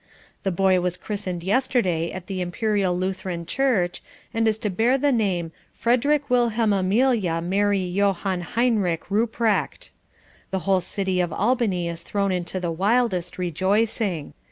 [0.41, 4.01] The boy was christened yesterday at the (Imperial) Lutheran Church
[4.33, 9.91] and is to bear the name Frederick Wilhelm Amelia Mary Johan Heinrich Ruprecht.
[10.49, 14.33] The whole city of Albany is thrown into the wildest rejoicing.